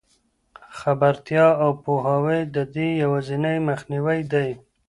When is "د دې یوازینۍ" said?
2.55-3.57